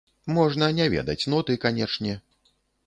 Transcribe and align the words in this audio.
Можна 0.37 0.69
не 0.79 0.87
ведаць 0.95 1.19
ноты, 1.35 1.59
канечне. 1.67 2.21